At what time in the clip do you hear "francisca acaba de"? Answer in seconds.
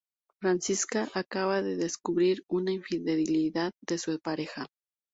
0.39-1.75